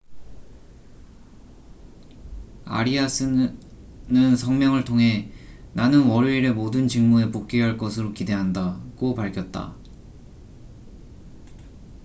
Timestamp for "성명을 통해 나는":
4.35-6.07